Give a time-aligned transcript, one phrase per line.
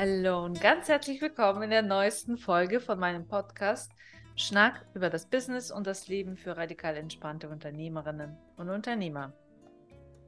[0.00, 3.90] Hallo und ganz herzlich willkommen in der neuesten Folge von meinem Podcast
[4.36, 9.32] Schnack über das Business und das Leben für radikal entspannte Unternehmerinnen und Unternehmer.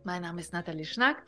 [0.02, 1.22] Mein Name ist Nathalie Schnack.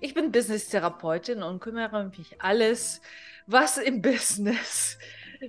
[0.00, 3.00] Ich bin Business-Therapeutin und kümmere mich alles,
[3.46, 4.98] was im Business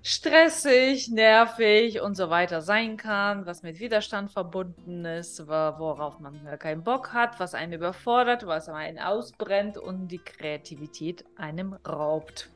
[0.04, 6.84] stressig, nervig und so weiter sein kann, was mit Widerstand verbunden ist, worauf man keinen
[6.84, 12.50] Bock hat, was einen überfordert, was einen ausbrennt und die Kreativität einem raubt.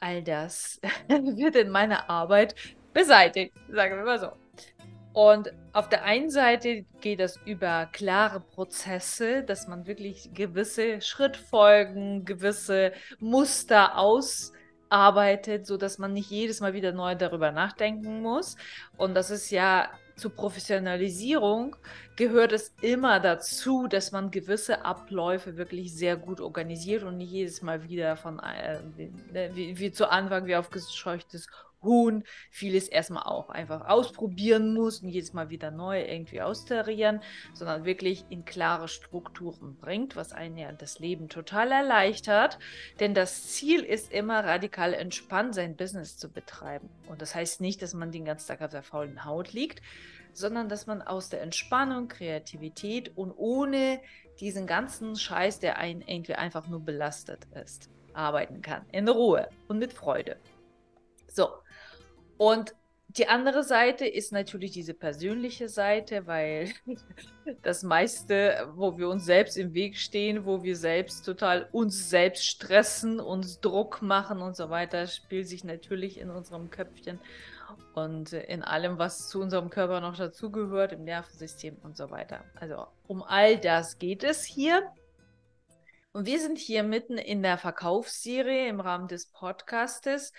[0.00, 2.54] All das wird in meiner Arbeit
[2.92, 4.32] beseitigt, sagen wir mal so.
[5.12, 12.24] Und auf der einen Seite geht es über klare Prozesse, dass man wirklich gewisse Schrittfolgen,
[12.24, 14.52] gewisse Muster aus
[14.92, 18.56] arbeitet, so dass man nicht jedes Mal wieder neu darüber nachdenken muss.
[18.96, 21.76] Und das ist ja zur Professionalisierung
[22.16, 27.62] gehört es immer dazu, dass man gewisse Abläufe wirklich sehr gut organisiert und nicht jedes
[27.62, 28.80] Mal wieder von äh,
[29.54, 31.48] wie, wie, zu Anfang wie aufgescheuchtes
[31.82, 37.20] Huhn vieles erstmal auch einfach ausprobieren muss und jedes Mal wieder neu irgendwie austarieren,
[37.52, 42.58] sondern wirklich in klare Strukturen bringt, was einen ja das Leben total erleichtert.
[43.00, 46.88] Denn das Ziel ist immer radikal entspannt sein Business zu betreiben.
[47.08, 49.82] Und das heißt nicht, dass man den ganzen Tag auf der faulen Haut liegt,
[50.32, 54.00] sondern dass man aus der Entspannung, Kreativität und ohne
[54.40, 58.84] diesen ganzen Scheiß, der einen irgendwie einfach nur belastet ist, arbeiten kann.
[58.90, 60.36] In Ruhe und mit Freude.
[61.28, 61.48] So,
[62.36, 62.74] und
[63.18, 66.72] die andere Seite ist natürlich diese persönliche Seite, weil
[67.62, 72.46] das meiste, wo wir uns selbst im Weg stehen, wo wir selbst total uns selbst
[72.46, 77.20] stressen, uns Druck machen und so weiter, spielt sich natürlich in unserem Köpfchen
[77.94, 82.44] und in allem, was zu unserem Körper noch dazugehört, im Nervensystem und so weiter.
[82.54, 84.90] Also um all das geht es hier.
[86.12, 90.32] Und wir sind hier mitten in der Verkaufsserie im Rahmen des Podcastes.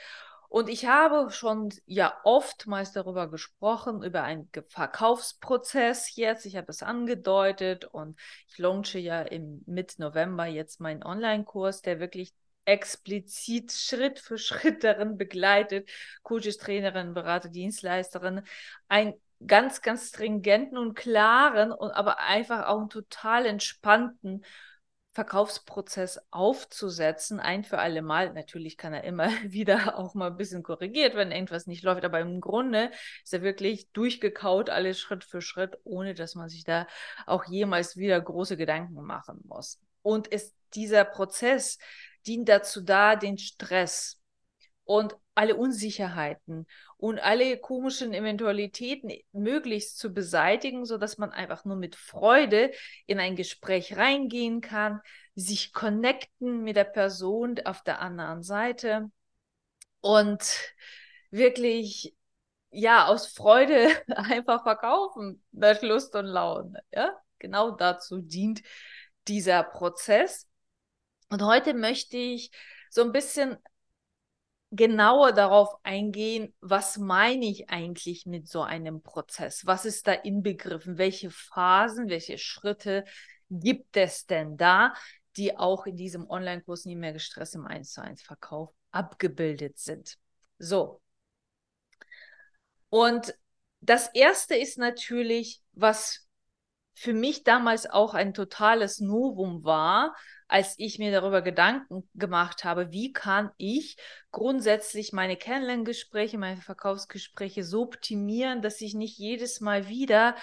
[0.54, 6.46] Und ich habe schon ja oftmals darüber gesprochen, über einen Verkaufsprozess jetzt.
[6.46, 12.36] Ich habe es angedeutet und ich launche ja im Mitte-November jetzt meinen Online-Kurs, der wirklich
[12.66, 15.90] explizit Schritt für Schritt darin begleitet,
[16.22, 18.46] Coaches, Trainerinnen, Berater, Dienstleisterinnen,
[18.88, 19.16] einen
[19.48, 24.46] ganz, ganz stringenten und klaren und aber einfach auch einen total entspannten
[25.14, 28.34] Verkaufsprozess aufzusetzen, ein für alle Mal.
[28.34, 32.20] Natürlich kann er immer wieder auch mal ein bisschen korrigiert, wenn irgendwas nicht läuft, aber
[32.20, 32.92] im Grunde
[33.24, 36.88] ist er wirklich durchgekaut, alles Schritt für Schritt, ohne dass man sich da
[37.28, 39.80] auch jemals wieder große Gedanken machen muss.
[40.02, 41.78] Und ist dieser Prozess
[42.26, 44.23] dient dazu da, den Stress
[44.86, 46.68] und alle Unsicherheiten
[46.98, 52.72] und alle komischen Eventualitäten möglichst zu beseitigen, so dass man einfach nur mit Freude
[53.08, 55.02] in ein Gespräch reingehen kann,
[55.36, 59.10] sich connecten mit der Person auf der anderen Seite
[60.02, 60.44] und
[61.32, 62.16] wirklich
[62.70, 66.84] ja aus Freude einfach verkaufen, nach Lust und Laune.
[66.92, 68.62] Ja, genau dazu dient
[69.28, 70.48] dieser Prozess.
[71.30, 72.52] Und heute möchte ich
[72.90, 73.58] so ein bisschen
[74.76, 79.66] genauer darauf eingehen, was meine ich eigentlich mit so einem Prozess?
[79.68, 80.98] Was ist da inbegriffen?
[80.98, 83.06] Welche Phasen, welche Schritte
[83.52, 84.94] gibt es denn da,
[85.38, 90.18] die auch in diesem Online-Kurs nie mehr gestresst im 1 zu 1 Verkauf abgebildet sind?
[90.58, 91.02] So.
[92.90, 93.36] Und
[93.82, 96.28] das erste ist natürlich, was
[96.94, 100.16] für mich damals auch ein totales Novum war,
[100.48, 103.98] als ich mir darüber Gedanken gemacht habe, wie kann ich
[104.32, 110.36] grundsätzlich meine Kennenlerngespräche, meine Verkaufsgespräche so optimieren, dass ich nicht jedes Mal wieder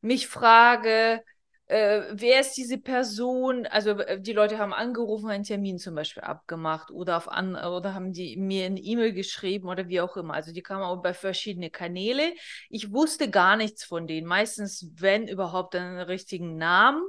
[0.00, 1.22] mich frage,
[1.66, 3.66] äh, wer ist diese Person?
[3.66, 7.94] Also äh, die Leute haben angerufen, einen Termin zum Beispiel abgemacht oder auf an oder
[7.94, 10.34] haben die mir eine E-Mail geschrieben oder wie auch immer.
[10.34, 12.34] Also die kamen auch bei verschiedene Kanäle.
[12.68, 14.26] Ich wusste gar nichts von denen.
[14.26, 17.02] Meistens, wenn überhaupt, einen richtigen Namen.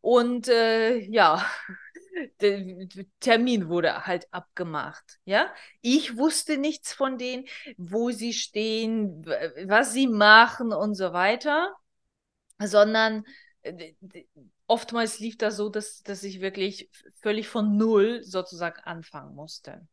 [0.00, 1.44] Und äh, ja,
[2.40, 2.88] der
[3.20, 5.20] Termin wurde halt abgemacht.
[5.24, 7.44] Ja, ich wusste nichts von denen,
[7.76, 9.24] wo sie stehen,
[9.66, 11.74] was sie machen und so weiter,
[12.58, 13.30] sondern äh,
[14.66, 16.90] oftmals lief das so, dass, dass ich wirklich
[17.20, 19.86] völlig von Null sozusagen anfangen musste.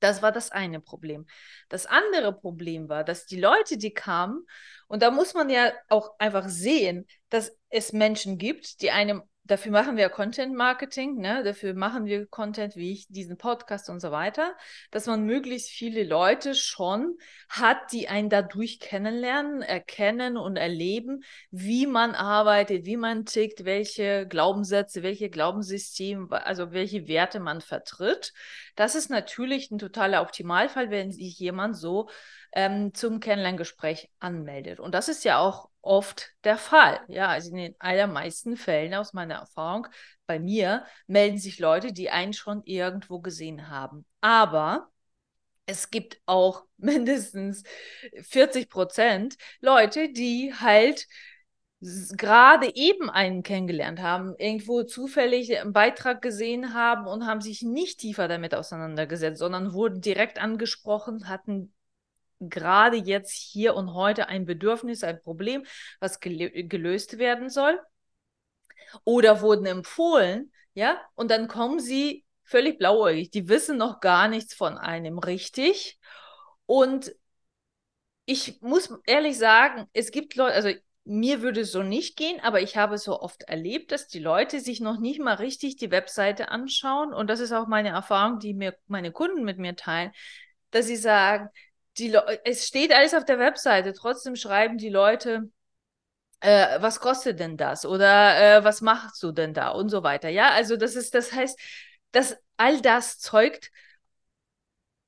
[0.00, 1.26] Das war das eine Problem.
[1.68, 4.46] Das andere Problem war, dass die Leute, die kamen,
[4.86, 9.72] und da muss man ja auch einfach sehen, dass es Menschen gibt, die einem dafür
[9.72, 11.42] machen wir Content Marketing, ne?
[11.44, 14.56] dafür machen wir Content wie ich, diesen Podcast und so weiter,
[14.90, 17.18] dass man möglichst viele Leute schon
[17.50, 24.26] hat, die einen dadurch kennenlernen, erkennen und erleben, wie man arbeitet, wie man tickt, welche
[24.26, 28.32] Glaubenssätze, welche Glaubenssysteme, also welche Werte man vertritt.
[28.76, 32.08] Das ist natürlich ein totaler Optimalfall, wenn sich jemand so
[32.52, 34.80] ähm, zum Kennenlerngespräch anmeldet.
[34.80, 37.00] Und das ist ja auch oft der Fall.
[37.08, 39.86] Ja, also in den allermeisten Fällen aus meiner Erfahrung
[40.26, 44.06] bei mir melden sich Leute, die einen schon irgendwo gesehen haben.
[44.20, 44.90] Aber
[45.66, 47.62] es gibt auch mindestens
[48.22, 51.06] 40 Prozent Leute, die halt
[52.16, 58.00] gerade eben einen kennengelernt haben, irgendwo zufällig einen Beitrag gesehen haben und haben sich nicht
[58.00, 61.73] tiefer damit auseinandergesetzt, sondern wurden direkt angesprochen, hatten
[62.50, 65.64] gerade jetzt hier und heute ein Bedürfnis, ein Problem,
[66.00, 67.80] was gel gelöst werden soll.
[69.04, 73.30] Oder wurden empfohlen, ja, und dann kommen sie völlig blauäugig.
[73.30, 75.98] Die wissen noch gar nichts von einem richtig.
[76.66, 77.14] Und
[78.26, 80.70] ich muss ehrlich sagen, es gibt Leute, also
[81.04, 84.60] mir würde es so nicht gehen, aber ich habe so oft erlebt, dass die Leute
[84.60, 87.12] sich noch nicht mal richtig die Webseite anschauen.
[87.12, 90.12] Und das ist auch meine Erfahrung, die mir meine Kunden mit mir teilen,
[90.70, 91.50] dass sie sagen,
[91.98, 95.50] die es steht alles auf der Webseite, trotzdem schreiben die Leute,
[96.40, 97.86] äh, was kostet denn das?
[97.86, 99.70] Oder äh, was machst du denn da?
[99.70, 100.28] Und so weiter.
[100.28, 101.58] Ja, also das ist, das heißt,
[102.12, 103.70] dass all das zeugt,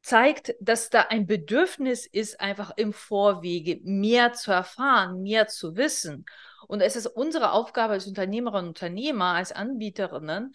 [0.02, 6.24] zeigt, dass da ein Bedürfnis ist, einfach im Vorwege mehr zu erfahren, mehr zu wissen.
[6.68, 10.54] Und es ist unsere Aufgabe als Unternehmerinnen und Unternehmer, als Anbieterinnen,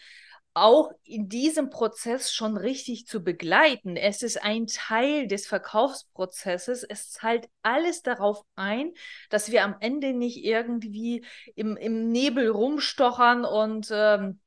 [0.53, 3.95] auch in diesem Prozess schon richtig zu begleiten.
[3.95, 6.83] Es ist ein Teil des Verkaufsprozesses.
[6.83, 8.93] Es zahlt alles darauf ein,
[9.29, 11.25] dass wir am Ende nicht irgendwie
[11.55, 14.39] im, im Nebel rumstochern und ähm,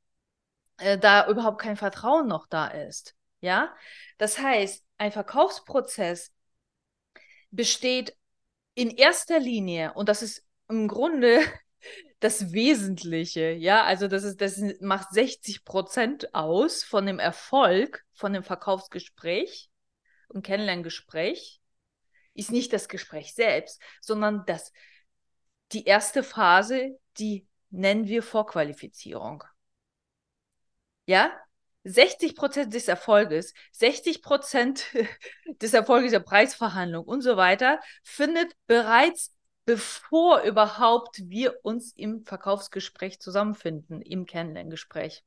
[0.79, 3.15] äh, da überhaupt kein Vertrauen noch da ist.
[3.41, 3.75] Ja,
[4.19, 6.33] das heißt, ein Verkaufsprozess
[7.51, 8.17] besteht
[8.75, 11.41] in erster Linie, und das ist im Grunde
[12.25, 18.33] das Wesentliche, ja, also das ist, das macht 60 Prozent aus von dem Erfolg von
[18.33, 19.69] dem Verkaufsgespräch
[20.29, 21.61] und Kennenlerngespräch,
[22.33, 24.73] ist nicht das Gespräch selbst, sondern das,
[25.73, 29.45] die erste Phase, die nennen wir Vorqualifizierung.
[31.05, 31.31] Ja,
[31.83, 34.87] 60 Prozent des Erfolges, 60 Prozent
[35.61, 39.34] des Erfolges der Preisverhandlung und so weiter findet bereits
[39.65, 45.25] bevor überhaupt wir uns im Verkaufsgespräch zusammenfinden, im Kennenlerngespräch.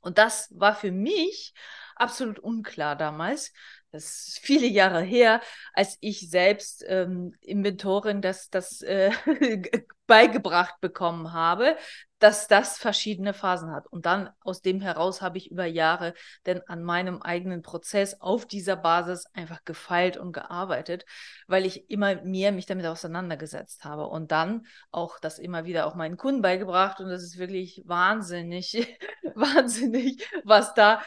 [0.00, 1.54] Und das war für mich
[1.94, 3.52] absolut unklar damals.
[3.92, 5.40] Das ist viele Jahre her,
[5.74, 9.10] als ich selbst ähm, Inventorin das, das äh,
[10.06, 11.76] beigebracht bekommen habe,
[12.20, 13.86] dass das verschiedene Phasen hat.
[13.88, 16.14] Und dann aus dem heraus habe ich über Jahre
[16.46, 21.04] denn an meinem eigenen Prozess auf dieser Basis einfach gefeilt und gearbeitet,
[21.48, 25.94] weil ich immer mehr mich damit auseinandergesetzt habe und dann auch das immer wieder auch
[25.94, 28.98] meinen Kunden beigebracht und das ist wirklich wahnsinnig,
[29.34, 31.02] wahnsinnig, was da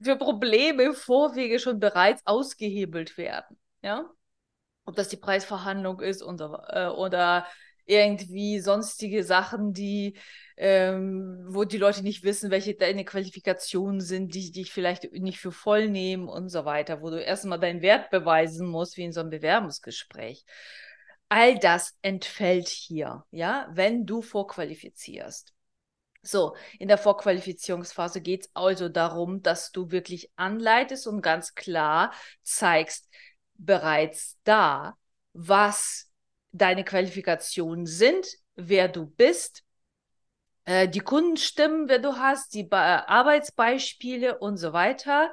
[0.00, 3.58] für Probleme, Vorwege schon bereits ausgehebelt werden.
[3.82, 4.10] Ja,
[4.88, 7.46] ob das die Preisverhandlung ist und, äh, oder
[7.88, 10.16] irgendwie sonstige Sachen, die,
[10.56, 15.52] ähm, wo die Leute nicht wissen, welche deine Qualifikationen sind, die dich vielleicht nicht für
[15.52, 19.20] voll nehmen und so weiter, wo du erstmal deinen Wert beweisen musst, wie in so
[19.20, 20.44] einem Bewerbungsgespräch.
[21.30, 25.52] All das entfällt hier, ja, wenn du vorqualifizierst.
[26.22, 32.12] So, in der Vorqualifizierungsphase geht es also darum, dass du wirklich anleitest und ganz klar
[32.42, 33.08] zeigst,
[33.54, 34.96] bereits da,
[35.32, 36.07] was
[36.52, 38.26] deine Qualifikationen sind,
[38.56, 39.64] wer du bist,
[40.64, 45.32] äh, die Kundenstimmen, wer du hast, die Be Arbeitsbeispiele und so weiter,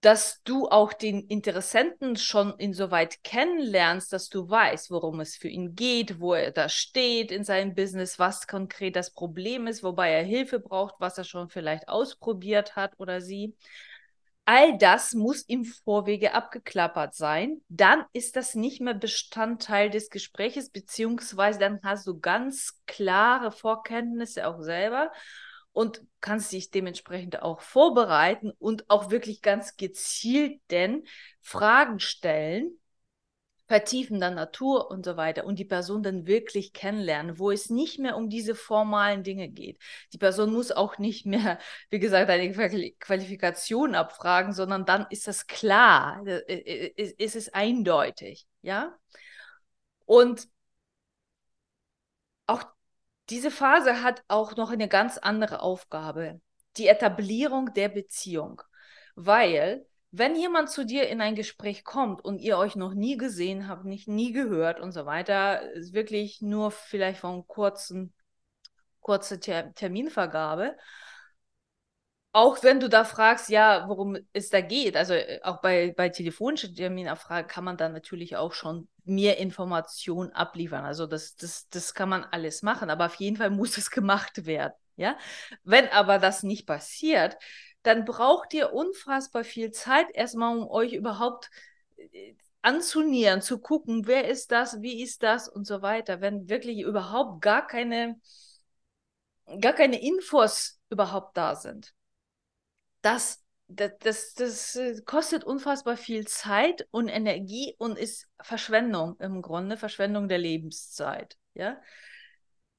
[0.00, 5.74] dass du auch den Interessenten schon insoweit kennenlernst, dass du weißt, worum es für ihn
[5.74, 10.22] geht, wo er da steht in seinem Business, was konkret das Problem ist, wobei er
[10.22, 13.56] Hilfe braucht, was er schon vielleicht ausprobiert hat oder sie.
[14.48, 17.60] All das muss im Vorwege abgeklappert sein.
[17.68, 24.46] Dann ist das nicht mehr Bestandteil des Gespräches, beziehungsweise dann hast du ganz klare Vorkenntnisse
[24.46, 25.10] auch selber
[25.72, 31.02] und kannst dich dementsprechend auch vorbereiten und auch wirklich ganz gezielt denn
[31.40, 32.78] Fragen stellen,
[33.66, 38.16] vertiefender Natur und so weiter und die Person dann wirklich kennenlernen, wo es nicht mehr
[38.16, 39.78] um diese formalen Dinge geht.
[40.12, 41.58] Die Person muss auch nicht mehr,
[41.90, 48.96] wie gesagt, eine Qualifikation abfragen, sondern dann ist das klar, äh, ist es eindeutig, ja?
[50.06, 50.48] Und
[52.46, 52.64] auch
[53.30, 56.40] diese Phase hat auch noch eine ganz andere Aufgabe,
[56.76, 58.62] die Etablierung der Beziehung.
[59.16, 59.86] Weil,
[60.18, 63.84] wenn jemand zu dir in ein Gespräch kommt und ihr euch noch nie gesehen habt,
[63.84, 68.14] nicht nie gehört und so weiter, ist wirklich nur vielleicht von kurzen,
[69.00, 70.76] kurze Ter Terminvergabe,
[72.36, 76.10] auch wenn du da fragst, ja, worum es da geht, also äh, auch bei, bei
[76.10, 80.84] telefonischen Terminabfragen kann man dann natürlich auch schon mehr Informationen abliefern.
[80.84, 84.44] Also das, das, das kann man alles machen, aber auf jeden Fall muss es gemacht
[84.44, 84.74] werden.
[84.96, 85.16] Ja?
[85.64, 87.38] Wenn aber das nicht passiert,
[87.86, 91.50] dann braucht ihr unfassbar viel Zeit erstmal, um euch überhaupt
[91.96, 96.20] äh, anzunähern, zu gucken, wer ist das, wie ist das und so weiter.
[96.20, 98.20] Wenn wirklich überhaupt gar keine,
[99.60, 101.94] gar keine Infos überhaupt da sind
[103.06, 109.42] das, das, das, das äh, kostet unfassbar viel Zeit und Energie und ist Verschwendung im
[109.42, 111.38] Grunde, Verschwendung der Lebenszeit.
[111.54, 111.80] Ja?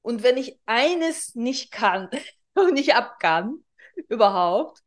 [0.02, 2.10] Und wenn ich eines nicht kann
[2.54, 3.64] und nicht ab kann,
[4.08, 4.82] überhaupt,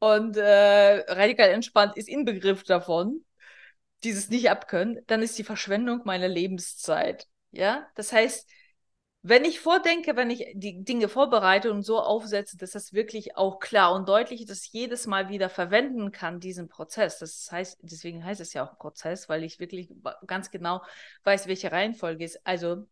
[0.00, 3.24] und äh, radikal entspannt ist Inbegriff davon,
[4.02, 7.26] dieses nicht abkönnen, dann ist die Verschwendung meiner Lebenszeit.
[7.52, 8.48] Ja, das heißt,
[9.22, 13.58] wenn ich vordenke, wenn ich die Dinge vorbereite und so aufsetze, dass das wirklich auch
[13.58, 17.18] klar und deutlich ist, dass ich jedes Mal wieder verwenden kann, diesen Prozess.
[17.18, 19.90] Das heißt, deswegen heißt es ja auch Prozess, weil ich wirklich
[20.26, 20.82] ganz genau
[21.24, 22.40] weiß, welche Reihenfolge ist.
[22.46, 22.86] Also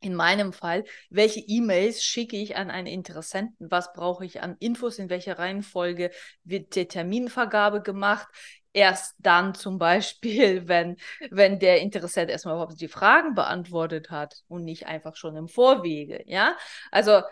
[0.00, 3.70] in meinem Fall, welche E-Mails schicke ich an einen Interessenten?
[3.70, 4.98] Was brauche ich an Infos?
[4.98, 6.10] In welcher Reihenfolge
[6.44, 8.28] wird die Terminvergabe gemacht?
[8.72, 10.96] erst dann zum Beispiel, wenn,
[11.30, 16.22] wenn der Interessent erstmal überhaupt die Fragen beantwortet hat und nicht einfach schon im Vorwege,
[16.26, 16.56] ja.
[16.90, 17.22] Also,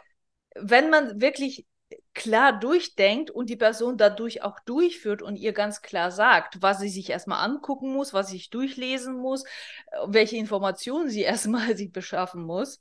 [0.54, 1.66] wenn man wirklich
[2.14, 6.88] klar durchdenkt und die Person dadurch auch durchführt und ihr ganz klar sagt, was sie
[6.88, 9.44] sich erstmal angucken muss, was sie sich durchlesen muss,
[10.06, 12.80] welche Informationen sie erstmal sich beschaffen muss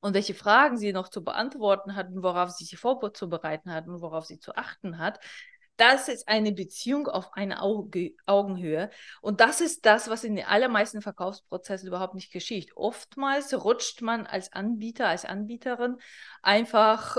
[0.00, 4.00] und welche Fragen sie noch zu beantworten hat und worauf sie sich vorzubereiten hat und
[4.00, 5.20] worauf sie zu achten hat,
[5.82, 8.88] das ist eine Beziehung auf eine Auge, Augenhöhe.
[9.20, 12.70] Und das ist das, was in den allermeisten Verkaufsprozessen überhaupt nicht geschieht.
[12.76, 15.96] Oftmals rutscht man als Anbieter, als Anbieterin
[16.40, 17.16] einfach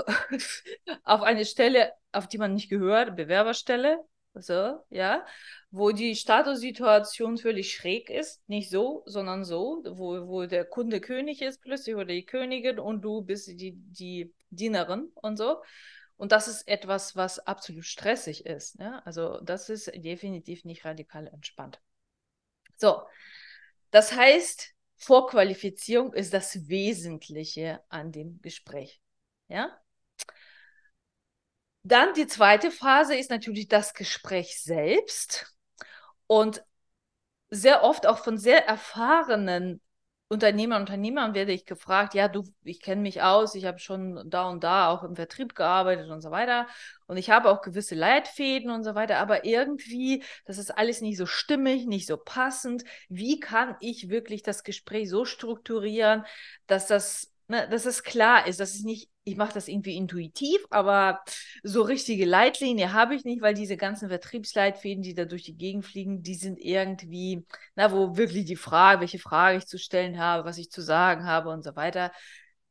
[1.04, 4.02] auf eine Stelle, auf die man nicht gehört, Bewerberstelle,
[4.32, 5.26] so, ja,
[5.70, 11.42] wo die Statussituation völlig schräg ist, nicht so, sondern so, wo, wo der Kunde König
[11.42, 15.58] ist plötzlich oder die Königin und du bist die, die Dienerin und so.
[16.16, 18.78] Und das ist etwas, was absolut stressig ist.
[18.78, 19.04] Ne?
[19.06, 21.80] Also das ist definitiv nicht radikal entspannt.
[22.76, 23.02] So,
[23.90, 29.00] das heißt, Vorqualifizierung ist das Wesentliche an dem Gespräch.
[29.48, 29.76] Ja?
[31.82, 35.54] Dann die zweite Phase ist natürlich das Gespräch selbst.
[36.26, 36.64] Und
[37.50, 39.80] sehr oft auch von sehr erfahrenen
[40.28, 44.48] Unternehmer Unternehmern werde ich gefragt, ja, du, ich kenne mich aus, ich habe schon da
[44.48, 46.66] und da auch im Vertrieb gearbeitet und so weiter.
[47.06, 51.18] Und ich habe auch gewisse Leitfäden und so weiter, aber irgendwie, das ist alles nicht
[51.18, 52.84] so stimmig, nicht so passend.
[53.08, 56.24] Wie kann ich wirklich das Gespräch so strukturieren,
[56.66, 60.58] dass das ne, dass es klar ist, dass ich nicht, ich mache das irgendwie intuitiv,
[60.70, 61.20] aber
[61.62, 65.86] so richtige Leitlinie habe ich nicht, weil diese ganzen Vertriebsleitfäden, die da durch die Gegend
[65.86, 70.44] fliegen, die sind irgendwie, na, wo wirklich die Frage, welche Frage ich zu stellen habe,
[70.44, 72.12] was ich zu sagen habe und so weiter,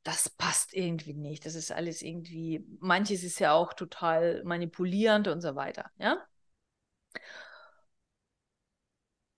[0.04, 1.46] das passt irgendwie nicht.
[1.46, 6.18] Das ist alles irgendwie, manches ist ja auch total manipulierend und so weiter, ja.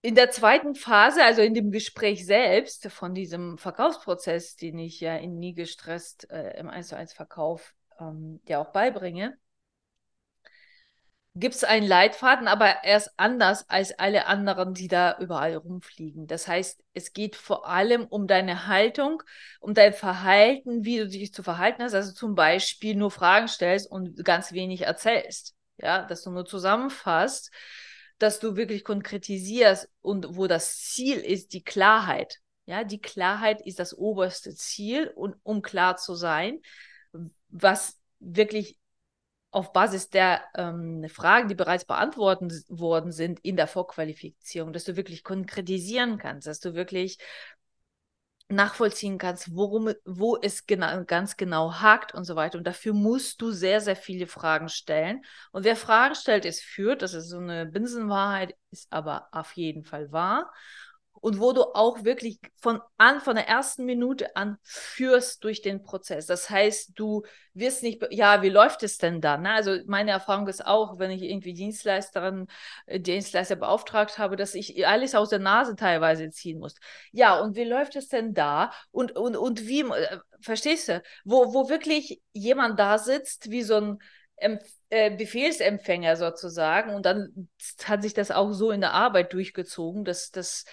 [0.06, 5.16] In der zweiten Phase, also in dem Gespräch selbst von diesem Verkaufsprozess, den ich ja
[5.16, 9.36] in nie gestresst äh, im 1 zu 1 Verkauf ähm, ja auch beibringe,
[11.34, 16.28] gibt es einen Leitfaden, aber er ist anders als alle anderen, die da überall rumfliegen.
[16.28, 19.24] Das heißt, es geht vor allem um deine Haltung,
[19.60, 21.96] um dein Verhalten, wie du dich zu verhalten hast.
[21.96, 25.56] Also zum Beispiel nur Fragen stellst und ganz wenig erzählst.
[25.78, 27.52] Ja, dass du nur zusammenfasst
[28.18, 32.40] dass du wirklich konkretisierst und wo das Ziel ist, die Klarheit.
[32.66, 36.60] Ja, die Klarheit ist das oberste Ziel und um klar zu sein,
[37.50, 38.80] was wirklich
[39.52, 44.98] auf Basis der ähm, Fragen, die bereits beantwortet worden sind in der Vorqualifizierung, dass du
[44.98, 47.20] wirklich konkretisieren kannst, dass du wirklich
[48.48, 52.58] nachvollziehen kannst, worum, wo es genau, ganz genau hakt und so weiter.
[52.58, 55.24] Und dafür musst du sehr, sehr viele Fragen stellen.
[55.52, 57.02] Und wer Fragen stellt, ist führt.
[57.02, 60.52] Das ist so eine Binsenwahrheit, ist aber auf jeden Fall wahr.
[61.22, 65.82] Und wo du auch wirklich von an, von der ersten Minute an führst durch den
[65.82, 66.26] Prozess.
[66.26, 69.44] Das heißt, du wirst nicht, ja, wie läuft es denn dann?
[69.44, 69.52] Ne?
[69.52, 72.48] Also meine Erfahrung ist auch, wenn ich irgendwie Dienstleisterin,
[72.86, 76.76] äh, Dienstleister beauftragt habe, dass ich alles aus der Nase teilweise ziehen muss.
[77.12, 78.72] Ja, und wie läuft es denn da?
[78.92, 83.76] Und, und, und wie, äh, verstehst du, wo, wo wirklich jemand da sitzt, wie so
[83.76, 84.00] ein
[84.90, 86.94] äh, Befehlsempfänger sozusagen.
[86.94, 87.50] Und dann
[87.86, 90.66] hat sich das auch so in der Arbeit durchgezogen, dass, dass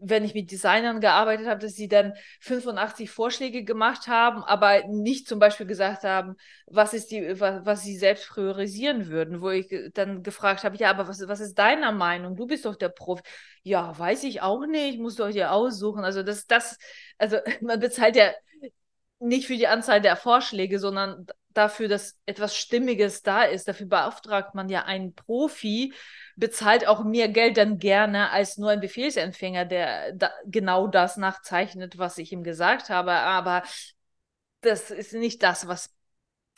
[0.00, 5.26] wenn ich mit Designern gearbeitet habe, dass sie dann 85 Vorschläge gemacht haben, aber nicht
[5.26, 6.36] zum Beispiel gesagt haben,
[6.66, 10.90] was ist die, was, was sie selbst priorisieren würden, wo ich dann gefragt habe, ja,
[10.90, 12.36] aber was, was ist deiner Meinung?
[12.36, 13.22] Du bist doch der Profi.
[13.64, 16.04] Ja, weiß ich auch nicht, musst du euch ja aussuchen.
[16.04, 16.78] Also das, das,
[17.18, 18.30] also man bezahlt ja
[19.20, 23.68] nicht für die Anzahl der Vorschläge, sondern dafür, dass etwas Stimmiges da ist.
[23.68, 25.92] Dafür beauftragt man ja einen Profi,
[26.36, 31.98] bezahlt auch mehr Geld dann gerne als nur ein Befehlsempfänger, der da genau das nachzeichnet,
[31.98, 33.12] was ich ihm gesagt habe.
[33.12, 33.62] Aber
[34.60, 35.94] das ist nicht das, was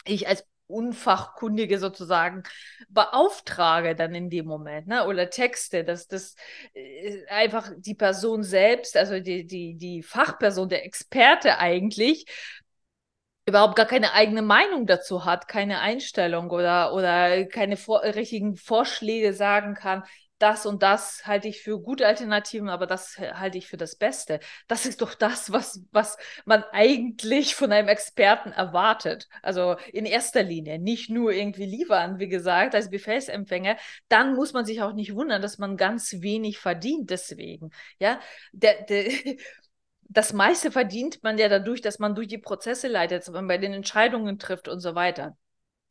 [0.05, 2.45] ich als Unfachkundige sozusagen
[2.89, 5.07] beauftrage dann in dem Moment, ne?
[5.07, 6.37] Oder Texte, dass das
[6.75, 12.27] äh, einfach die Person selbst, also die, die, die Fachperson, der Experte eigentlich,
[13.51, 19.33] überhaupt gar keine eigene Meinung dazu hat, keine Einstellung oder, oder keine vor richtigen Vorschläge
[19.35, 20.05] sagen kann,
[20.41, 24.41] das und das halte ich für gute Alternativen, aber das halte ich für das Beste.
[24.69, 26.17] Das ist doch das, was, was
[26.47, 29.29] man eigentlich von einem Experten erwartet.
[29.43, 33.77] Also in erster Linie, nicht nur irgendwie liefern, wie gesagt, als Befehlsempfänger.
[34.09, 37.71] Dann muss man sich auch nicht wundern, dass man ganz wenig verdient deswegen.
[37.99, 38.19] Ja,
[38.53, 39.05] der, der,
[40.11, 43.59] das meiste verdient man ja dadurch, dass man durch die Prozesse leitet, dass man bei
[43.59, 45.37] den Entscheidungen trifft und so weiter.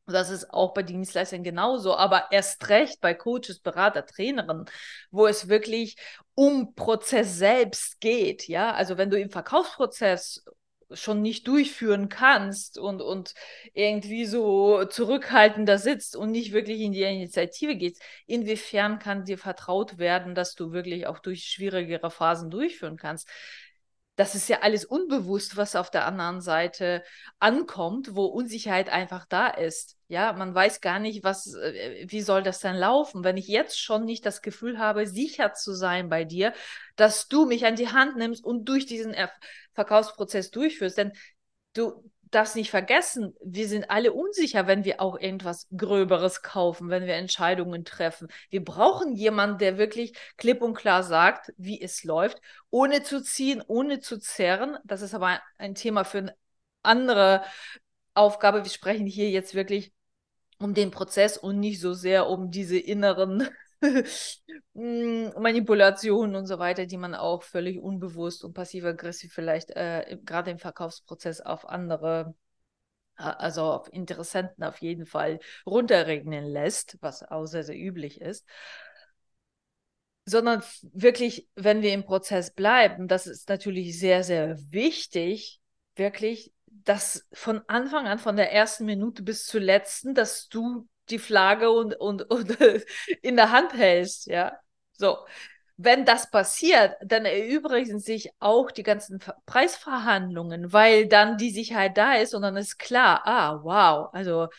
[0.08, 4.66] Das ist auch bei Dienstleistern genauso, aber erst recht bei Coaches, Berater, Trainerinnen,
[5.12, 5.96] wo es wirklich
[6.36, 8.48] um Prozess selbst geht.
[8.48, 10.44] Ja, also wenn du im Verkaufsprozess
[10.92, 13.36] schon nicht durchführen kannst und, und
[13.74, 20.00] irgendwie so zurückhaltender sitzt und nicht wirklich in die Initiative gehst, inwiefern kann dir vertraut
[20.00, 23.30] werden, dass du wirklich auch durch schwierigere Phasen durchführen kannst?
[24.20, 27.06] Das ist ja alles unbewusst, was auf der anderen Seite
[27.40, 29.96] ankommt, wo Unsicherheit einfach da ist.
[30.10, 33.80] Ja, man weiß gar nicht, was, äh, wie soll das denn laufen, wenn ich jetzt
[33.80, 36.54] schon nicht das Gefühl habe, sicher zu sein bei dir,
[36.98, 39.16] dass du mich an die Hand nimmst und durch diesen
[39.74, 40.98] Verkaufsprozess durchführst.
[40.98, 41.14] Denn
[41.74, 47.06] du, darfst nicht vergessen, wir sind alle unsicher, wenn wir auch irgendwas Gröberes kaufen, wenn
[47.06, 48.28] wir Entscheidungen treffen.
[48.50, 53.64] Wir brauchen jemanden, der wirklich klipp und klar sagt, wie es läuft, ohne zu ziehen,
[53.66, 54.78] ohne zu zerren.
[54.84, 56.36] Das ist aber ein Thema für eine
[56.84, 57.44] andere
[58.14, 58.64] Aufgabe.
[58.64, 59.94] Wir sprechen hier jetzt wirklich
[60.60, 63.48] um den Prozess und nicht so sehr um diese inneren
[64.74, 70.60] Manipulationen und so weiter, die man auch völlig unbewusst und passiv-aggressiv vielleicht äh, gerade im
[70.60, 72.36] Verkaufsprozess auf andere,
[73.16, 78.46] also auf Interessenten auf jeden Fall runterregnen lässt, was auch sehr, sehr üblich ist.
[80.26, 80.62] Sondern
[80.94, 85.60] wirklich, wenn wir im Prozess bleiben, das ist natürlich sehr, sehr wichtig,
[85.96, 91.20] wirklich, dass von Anfang an, von der ersten Minute bis zur letzten, dass du die
[91.20, 92.58] Flagge und, und, und
[93.22, 94.54] in der Hand hältst, ja.
[94.94, 95.18] So.
[95.82, 102.16] Wenn das passiert, dann erübrigen sich auch die ganzen Preisverhandlungen, weil dann die Sicherheit da
[102.16, 104.50] ist und dann ist klar, ah, wow, also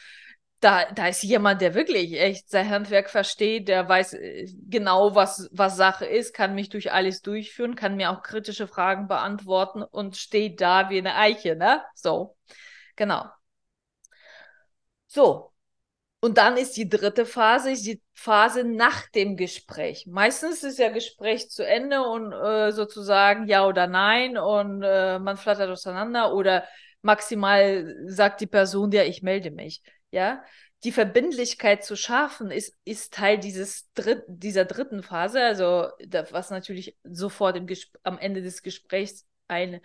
[0.60, 5.48] da, da ist jemand, der wirklich echt sein Handwerk versteht, der weiß äh, genau, was,
[5.52, 10.16] was Sache ist, kann mich durch alles durchführen, kann mir auch kritische Fragen beantworten und
[10.18, 11.82] steht da wie eine Eiche, ne?
[11.94, 12.36] So,
[12.96, 13.24] genau.
[15.08, 15.49] So,
[16.20, 20.06] und dann ist die dritte Phase, die Phase nach dem Gespräch.
[20.06, 25.38] Meistens ist ja Gespräch zu Ende und äh, sozusagen ja oder nein und äh, man
[25.38, 26.64] flattert auseinander oder
[27.02, 29.82] maximal sagt die Person, ja, ich melde mich.
[30.10, 30.42] Ja,
[30.84, 35.88] die Verbindlichkeit zu schaffen ist, ist Teil dieses Dritt, dieser dritten Phase, also
[36.30, 37.66] was natürlich sofort im
[38.02, 39.80] am Ende des Gesprächs eine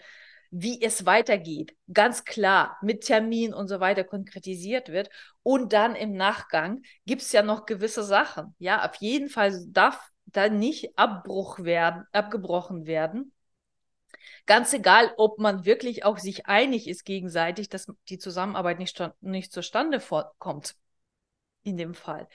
[0.58, 5.10] wie es weitergeht, ganz klar mit Termin und so weiter konkretisiert wird.
[5.44, 8.56] Und dann im Nachgang gibt es ja noch gewisse Sachen.
[8.58, 13.34] Ja, auf jeden Fall darf da nicht Abbruch werden, abgebrochen werden.
[14.46, 19.52] Ganz egal, ob man wirklich auch sich einig ist gegenseitig, dass die Zusammenarbeit nicht, nicht
[19.52, 20.02] zustande
[20.39, 20.76] kommt.
[21.63, 22.30] In dem Fall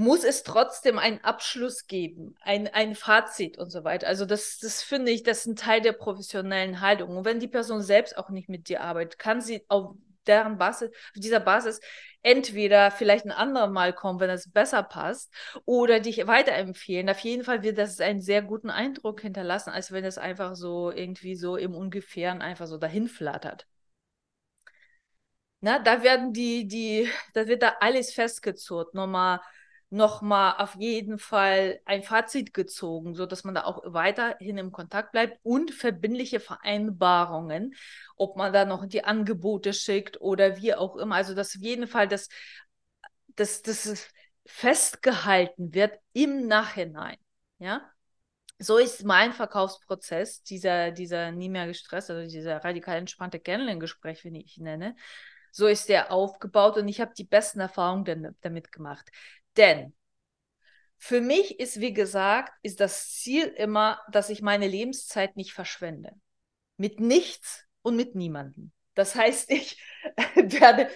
[0.00, 4.06] muss es trotzdem einen Abschluss geben, ein, ein Fazit und so weiter.
[4.06, 7.18] Also das, das finde ich, das ist ein Teil der professionellen Haltung.
[7.18, 9.94] Und wenn die Person selbst auch nicht mit dir arbeitet, kann sie auf
[10.26, 11.80] deren Basis, auf dieser Basis
[12.22, 15.30] entweder vielleicht ein anderes Mal kommen, wenn es besser passt,
[15.66, 17.10] oder dich weiterempfehlen.
[17.10, 20.90] Auf jeden Fall wird das einen sehr guten Eindruck hinterlassen, als wenn es einfach so
[20.90, 23.66] irgendwie so im Ungefähren einfach so dahin flattert.
[25.62, 28.94] Na, da werden die, die, da wird da alles festgezurrt.
[28.94, 29.40] Nochmal
[29.90, 35.38] nochmal auf jeden Fall ein Fazit gezogen, sodass man da auch weiterhin im Kontakt bleibt
[35.42, 37.74] und verbindliche Vereinbarungen,
[38.16, 41.16] ob man da noch die Angebote schickt oder wie auch immer.
[41.16, 42.28] Also, dass auf jeden Fall das,
[43.36, 44.08] das, das
[44.46, 47.16] festgehalten wird im Nachhinein.
[47.58, 47.90] Ja.
[48.58, 54.38] So ist mein Verkaufsprozess, dieser, dieser nie mehr gestresst, also dieser radikal entspannte Kennenlerngespräch, wie
[54.42, 54.96] ich ihn nenne.
[55.50, 59.10] So ist der aufgebaut und ich habe die besten Erfahrungen damit gemacht.
[59.60, 59.92] Denn
[60.96, 66.12] für mich ist, wie gesagt, ist das Ziel immer, dass ich meine Lebenszeit nicht verschwende.
[66.78, 68.72] Mit nichts und mit niemandem.
[68.94, 69.78] Das heißt, ich
[70.34, 70.88] werde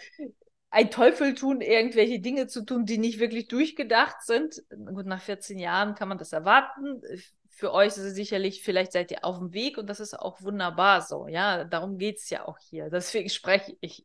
[0.71, 4.63] ein Teufel tun, irgendwelche Dinge zu tun, die nicht wirklich durchgedacht sind.
[4.71, 7.03] Gut, nach 14 Jahren kann man das erwarten.
[7.51, 10.41] Für euch ist es sicherlich, vielleicht seid ihr auf dem Weg und das ist auch
[10.41, 11.29] wunderbar so.
[11.29, 12.89] Ja, darum geht es ja auch hier.
[12.89, 14.05] Deswegen spreche ich.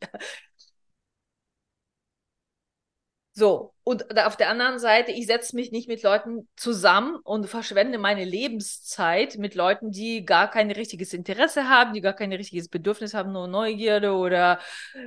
[3.31, 7.97] So, und auf der anderen Seite, ich setze mich nicht mit Leuten zusammen und verschwende
[7.97, 13.13] meine Lebenszeit mit Leuten, die gar kein richtiges Interesse haben, die gar kein richtiges Bedürfnis
[13.13, 14.59] haben, nur Neugierde oder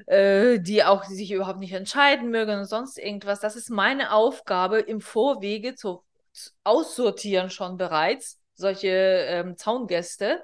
[0.06, 3.40] äh, die auch sich überhaupt nicht entscheiden mögen und sonst irgendwas.
[3.40, 10.42] Das ist meine Aufgabe im Vorwege zu, zu aussortieren schon bereits, solche ähm, Zaungäste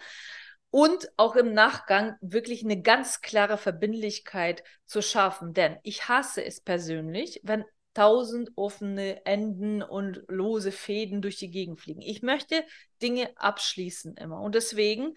[0.70, 5.54] und auch im Nachgang wirklich eine ganz klare Verbindlichkeit zu schaffen.
[5.54, 11.80] Denn ich hasse es persönlich, wenn tausend offene Enden und lose Fäden durch die Gegend
[11.80, 12.02] fliegen.
[12.02, 12.64] Ich möchte
[13.02, 14.40] Dinge abschließen immer.
[14.40, 15.14] Und deswegen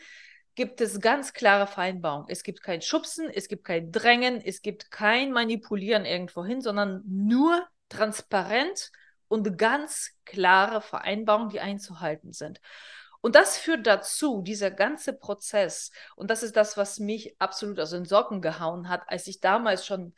[0.55, 2.27] gibt es ganz klare Vereinbarungen.
[2.29, 7.03] Es gibt kein Schubsen, es gibt kein Drängen, es gibt kein Manipulieren irgendwo hin, sondern
[7.05, 8.91] nur transparent
[9.27, 12.59] und ganz klare Vereinbarungen, die einzuhalten sind.
[13.21, 17.91] Und das führt dazu, dieser ganze Prozess, und das ist das, was mich absolut aus
[17.91, 20.13] den Socken gehauen hat, als ich damals schon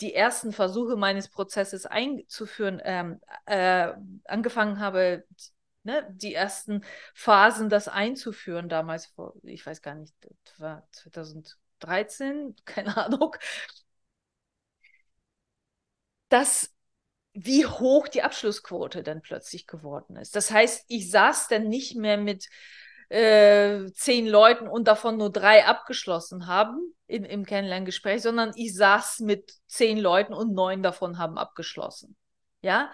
[0.00, 3.92] die ersten Versuche meines Prozesses einzuführen, ähm, äh,
[4.24, 5.24] angefangen habe,
[5.84, 6.84] ne, die ersten
[7.14, 13.36] Phasen das einzuführen, damals vor, ich weiß gar nicht, das war 2013, keine Ahnung,
[16.28, 16.72] dass
[17.32, 20.34] wie hoch die Abschlussquote dann plötzlich geworden ist.
[20.34, 22.48] Das heißt, ich saß dann nicht mehr mit
[23.08, 29.20] äh, zehn Leuten und davon nur drei abgeschlossen haben in, im Kennenlerngespräch, sondern ich saß
[29.20, 32.16] mit zehn Leuten und neun davon haben abgeschlossen.
[32.62, 32.90] Ja.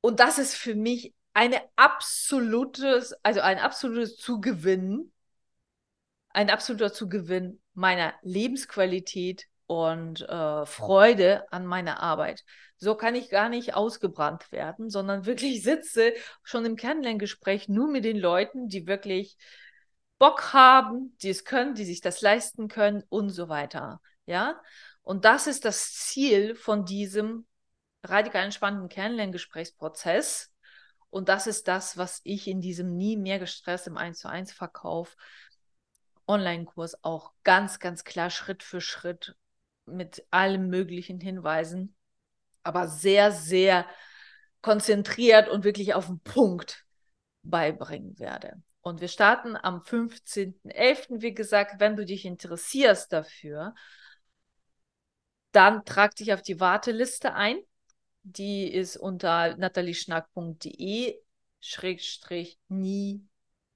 [0.00, 5.12] Und das ist für mich eine absolutes, also ein absolutes Zugewinn,
[6.30, 12.44] ein absoluter Zugewinn meiner Lebensqualität und äh, Freude an meiner Arbeit.
[12.76, 18.04] So kann ich gar nicht ausgebrannt werden, sondern wirklich sitze schon im Kennenlerngespräch nur mit
[18.04, 19.36] den Leuten, die wirklich
[20.18, 24.00] Bock haben, die es können, die sich das leisten können und so weiter.
[24.26, 24.60] Ja,
[25.02, 27.46] und das ist das Ziel von diesem
[28.04, 30.52] radikal entspannten Kennenlerngesprächsprozess.
[31.10, 34.52] Und das ist das, was ich in diesem nie mehr gestresst im 1 zu 1
[34.52, 35.16] Verkauf
[36.26, 39.36] Online-Kurs auch ganz, ganz klar Schritt für Schritt
[39.92, 41.94] mit allen möglichen Hinweisen
[42.62, 43.86] aber sehr, sehr
[44.60, 46.84] konzentriert und wirklich auf den Punkt
[47.42, 48.62] beibringen werde.
[48.80, 51.20] Und wir starten am 15.11.
[51.20, 53.74] Wie gesagt, wenn du dich interessierst dafür,
[55.52, 57.58] dann trag dich auf die Warteliste ein.
[58.22, 61.20] Die ist unter natalieschnack.de
[61.60, 63.24] schrägstrich nie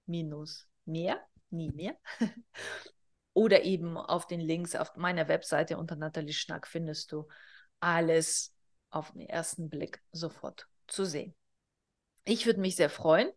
[0.07, 1.97] minus mehr, nie mehr.
[3.37, 7.29] Oder eben auf den Links auf meiner Webseite unter Nathalie Schnack findest du
[7.81, 8.55] alles
[8.89, 11.35] auf den ersten Blick sofort zu sehen.
[12.25, 13.29] Ich würde mich sehr freuen.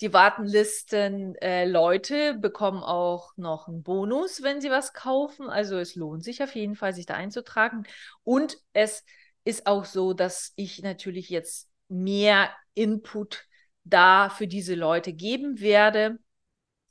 [0.00, 5.48] Die Wartenlisten äh, Leute bekommen auch noch einen Bonus, wenn sie was kaufen.
[5.48, 7.86] Also es lohnt sich auf jeden Fall, sich da einzutragen.
[8.24, 9.04] Und es
[9.44, 13.46] ist auch so, dass ich natürlich jetzt mehr Input
[13.84, 16.18] da für diese Leute geben werde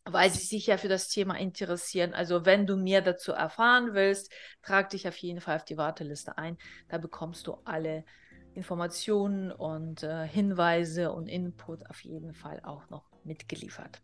[0.06, 2.14] weil sie sich ja für das Thema interessieren.
[2.14, 6.38] Also wenn du mehr dazu erfahren willst, trag dich auf jeden Fall auf die Warteliste
[6.38, 6.58] ein.
[6.90, 8.06] Da bekommst du alle
[8.54, 14.02] Informationen und äh, Hinweise und Input auf jeden Fall auch noch mitgeliefert.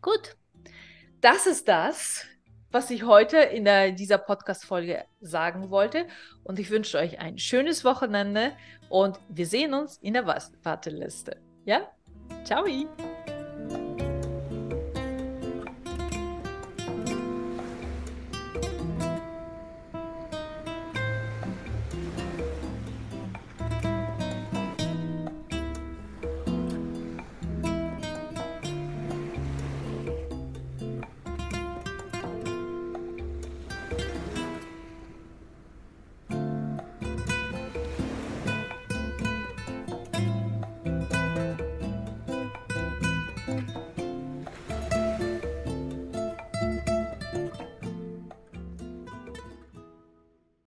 [0.00, 0.36] Gut,
[1.20, 2.24] das ist das,
[2.70, 6.06] was ich heute in der, dieser Podcast-Folge sagen wollte.
[6.44, 8.52] Und ich wünsche euch ein schönes Wochenende
[8.88, 11.36] und wir sehen uns in der Warteliste.
[11.64, 11.90] Ja?
[12.44, 12.64] Ciao!